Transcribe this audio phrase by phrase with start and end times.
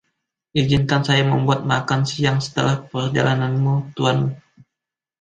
[0.59, 4.19] Izinkan saya membuat makan siang setelah perjalananmu, tuan.